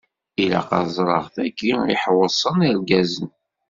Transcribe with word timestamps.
Ilaq 0.43 0.69
ad 0.79 0.87
ẓreɣ 0.97 1.23
tagi 1.33 1.71
iḥewwṣen 1.93 2.59
irgazen. 2.69 3.29